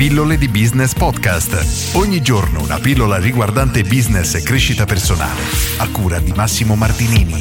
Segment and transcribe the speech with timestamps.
[0.00, 1.94] Pillole di Business Podcast.
[1.94, 5.42] Ogni giorno una pillola riguardante business e crescita personale.
[5.76, 7.36] A cura di Massimo Martinini.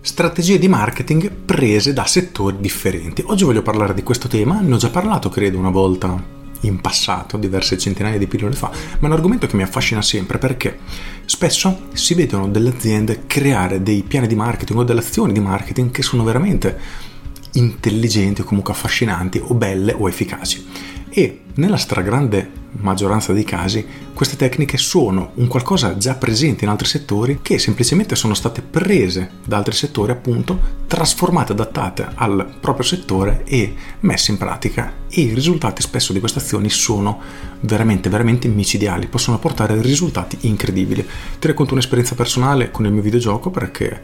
[0.00, 3.22] Strategie di marketing prese da settori differenti.
[3.26, 6.18] Oggi voglio parlare di questo tema, ne ho già parlato credo una volta
[6.60, 10.38] in passato, diverse centinaia di pillole fa, ma è un argomento che mi affascina sempre
[10.38, 10.78] perché
[11.26, 15.90] spesso si vedono delle aziende creare dei piani di marketing o delle azioni di marketing
[15.90, 17.08] che sono veramente
[17.52, 20.66] intelligenti o comunque affascinanti o belle o efficaci.
[21.10, 26.86] E nella stragrande maggioranza dei casi queste tecniche sono un qualcosa già presente in altri
[26.86, 33.42] settori che semplicemente sono state prese da altri settori appunto trasformate, adattate al proprio settore
[33.44, 37.20] e messe in pratica e i risultati spesso di queste azioni sono
[37.60, 41.06] veramente veramente micidiali possono portare risultati incredibili
[41.38, 44.00] ti racconto un'esperienza personale con il mio videogioco perché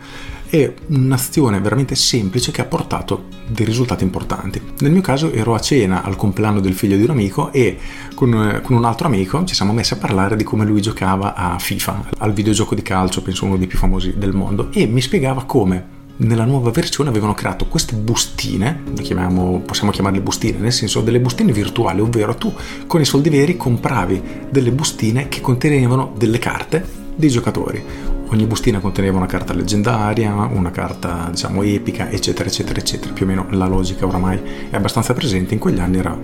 [0.48, 4.60] è un'azione veramente semplice che ha portato dei risultati importanti.
[4.78, 7.78] Nel mio caso ero a cena al compleanno del figlio di un amico e
[8.14, 11.58] con, con un altro amico ci siamo messi a parlare di come lui giocava a
[11.58, 15.44] FIFA, al videogioco di calcio, penso uno dei più famosi del mondo, e mi spiegava
[15.44, 21.20] come nella nuova versione avevano creato queste bustine, chiamiamo, possiamo chiamarle bustine, nel senso delle
[21.20, 22.54] bustine virtuali, ovvero tu
[22.86, 28.80] con i soldi veri compravi delle bustine che contenevano delle carte dei giocatori ogni bustina
[28.80, 33.12] conteneva una carta leggendaria, una carta diciamo epica, eccetera, eccetera, eccetera.
[33.12, 36.18] Più o meno la logica oramai è abbastanza presente, in quegli anni era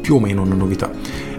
[0.00, 0.90] più o meno una novità.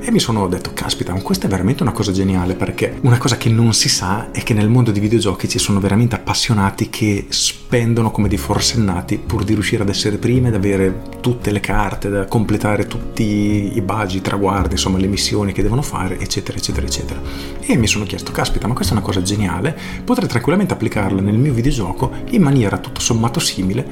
[0.03, 3.37] E mi sono detto caspita ma questa è veramente una cosa geniale perché una cosa
[3.37, 7.27] che non si sa è che nel mondo dei videogiochi ci sono veramente appassionati che
[7.29, 12.09] spendono come dei forsennati pur di riuscire ad essere prime, ad avere tutte le carte,
[12.09, 16.87] da completare tutti i bagi, i traguardi, insomma le missioni che devono fare eccetera eccetera
[16.87, 17.21] eccetera.
[17.59, 19.77] E mi sono chiesto caspita ma questa è una cosa geniale?
[20.03, 23.87] Potrei tranquillamente applicarla nel mio videogioco in maniera tutto sommato simile?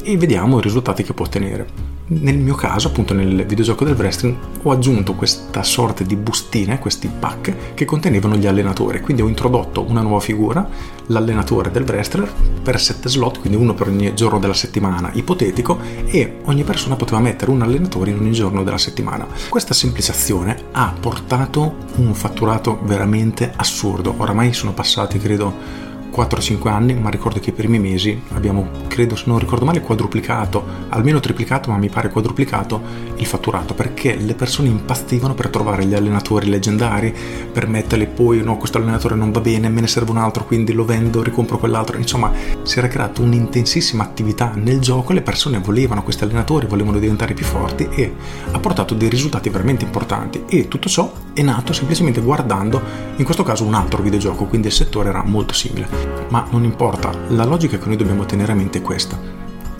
[0.00, 4.36] E vediamo i risultati che può ottenere nel mio caso, appunto nel videogioco del wrestling,
[4.62, 9.00] ho aggiunto questa sorta di bustine, questi pack che contenevano gli allenatori.
[9.00, 10.68] Quindi ho introdotto una nuova figura,
[11.06, 16.38] l'allenatore del wrestler, per 7 slot, quindi uno per ogni giorno della settimana ipotetico, e
[16.44, 19.26] ogni persona poteva mettere un allenatore in ogni giorno della settimana.
[19.48, 24.14] Questa semplificazione ha portato un fatturato veramente assurdo.
[24.16, 29.24] Oramai sono passati, credo, 4-5 anni, ma ricordo che i primi mesi abbiamo, credo se
[29.26, 32.80] non ricordo male, quadruplicato, almeno triplicato, ma mi pare quadruplicato
[33.16, 37.14] il fatturato, perché le persone impazzivano per trovare gli allenatori leggendari,
[37.52, 40.72] per metterli poi, no, questo allenatore non va bene, me ne serve un altro, quindi
[40.72, 41.96] lo vendo, ricompro quell'altro.
[41.96, 42.32] Insomma,
[42.62, 47.44] si era creata un'intensissima attività nel gioco, le persone volevano questi allenatori, volevano diventare più
[47.44, 48.12] forti e
[48.50, 50.44] ha portato dei risultati veramente importanti.
[50.48, 52.80] E tutto ciò è nato semplicemente guardando,
[53.16, 55.99] in questo caso, un altro videogioco, quindi il settore era molto simile.
[56.28, 59.18] Ma non importa, la logica che noi dobbiamo tenere a mente è questa.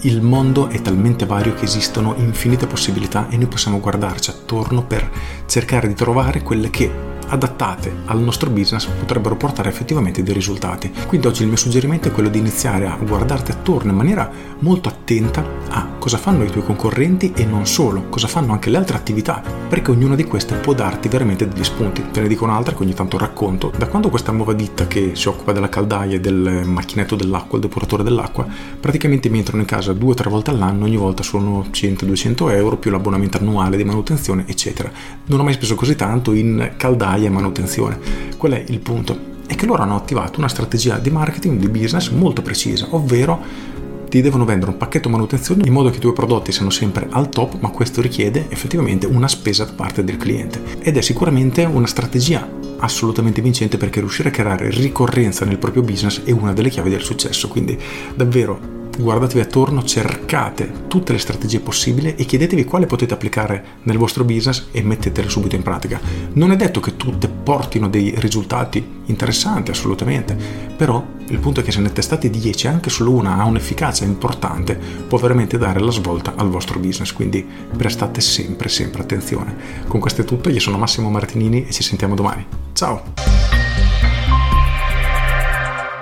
[0.02, 5.10] Il mondo è talmente vario che esistono infinite possibilità e noi possiamo guardarci attorno per
[5.46, 10.92] cercare di trovare quelle che adattate al nostro business potrebbero portare effettivamente dei risultati.
[11.06, 14.30] Quindi oggi il mio suggerimento è quello di iniziare a guardarti attorno in maniera
[14.60, 18.78] molto attenta a cosa fanno i tuoi concorrenti e non solo, cosa fanno anche le
[18.78, 22.10] altre attività, perché ognuna di queste può darti veramente degli spunti.
[22.10, 23.72] Te ne dico un'altra che ogni tanto racconto.
[23.76, 27.64] Da quando questa nuova ditta che si occupa della caldaia e del macchinetto dell'acqua, il
[27.64, 28.46] depuratore dell'acqua,
[28.80, 32.76] praticamente mi entrano in casa due o tre volte all'anno, ogni volta sono 100-200 euro
[32.76, 34.90] più l'abbonamento annuale di manutenzione, eccetera.
[35.26, 37.98] Non ho mai speso così tanto in caldaia e manutenzione.
[38.36, 39.28] Qual è il punto?
[39.46, 43.68] È che loro hanno attivato una strategia di marketing, di business molto precisa, ovvero
[44.08, 47.28] ti devono vendere un pacchetto manutenzione in modo che i tuoi prodotti siano sempre al
[47.28, 50.60] top, ma questo richiede effettivamente una spesa da parte del cliente.
[50.80, 52.48] Ed è sicuramente una strategia
[52.78, 57.02] assolutamente vincente perché riuscire a creare ricorrenza nel proprio business è una delle chiavi del
[57.02, 57.48] successo.
[57.48, 57.78] Quindi
[58.14, 64.24] davvero guardatevi attorno, cercate tutte le strategie possibili e chiedetevi quale potete applicare nel vostro
[64.24, 66.00] business e mettetele subito in pratica.
[66.34, 70.36] Non è detto che tutte portino dei risultati interessanti, assolutamente,
[70.76, 74.78] però il punto è che se ne testate 10 anche solo una ha un'efficacia importante,
[75.08, 77.46] può veramente dare la svolta al vostro business, quindi
[77.76, 79.56] prestate sempre, sempre attenzione.
[79.86, 82.46] Con questo è tutto, io sono Massimo Martinini e ci sentiamo domani.
[82.72, 83.29] Ciao!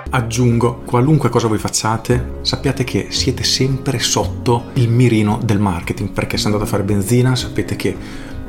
[0.09, 6.37] Aggiungo, qualunque cosa voi facciate, sappiate che siete sempre sotto il mirino del marketing, perché
[6.37, 7.95] se andate a fare benzina sapete che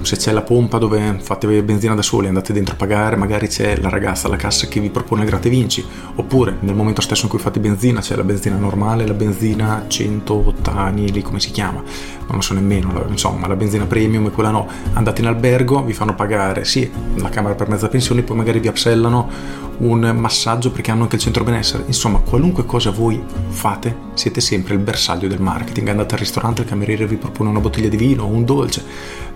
[0.02, 3.76] se c'è la pompa dove fate benzina da soli, andate dentro a pagare, magari c'è
[3.76, 7.30] la ragazza alla cassa che vi propone il gratte vinci, oppure nel momento stesso in
[7.30, 11.80] cui fate benzina c'è la benzina normale, la benzina 100 ottani, lì come si chiama,
[11.80, 15.92] non lo so nemmeno, insomma la benzina premium e quella no, andate in albergo, vi
[15.92, 20.90] fanno pagare sì la camera per mezza pensione, poi magari vi upsellano un massaggio perché
[20.90, 21.84] hanno anche il centro benessere.
[21.86, 25.88] Insomma, qualunque cosa voi fate, siete sempre il bersaglio del marketing.
[25.88, 28.84] Andate al ristorante, il cameriere vi propone una bottiglia di vino o un dolce.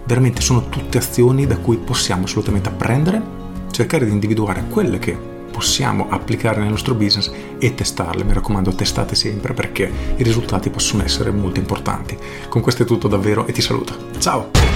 [0.07, 3.21] Veramente sono tutte azioni da cui possiamo assolutamente apprendere,
[3.73, 5.19] cercare di individuare quelle che
[5.51, 8.23] possiamo applicare nel nostro business e testarle.
[8.23, 12.17] Mi raccomando, testate sempre perché i risultati possono essere molto importanti.
[12.49, 13.97] Con questo è tutto davvero e ti saluto.
[14.19, 14.74] Ciao!